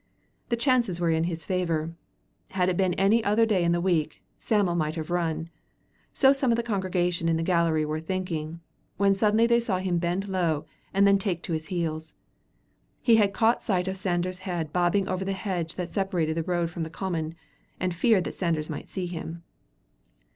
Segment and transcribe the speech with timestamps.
[0.49, 1.93] The chances were in his favor.
[2.53, 5.51] Had it been any other day in the week, Sam'l might have run.
[6.11, 8.61] So some of the congregation in the gallery were thinking,
[8.97, 12.15] when suddenly they saw him bend low and then take to his heels.
[12.99, 16.71] He had caught sight of Sanders's head bobbing over the hedge that separated the road
[16.71, 17.35] from the common,
[17.79, 19.43] and feared that Sanders might see him.